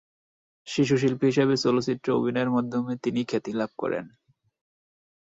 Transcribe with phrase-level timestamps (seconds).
[0.67, 4.05] শিশুশিল্পী হিসেবে চলচ্চিত্রে অভিনয়ের মাধ্যমে তিনি খ্যাতি লাভ করেন।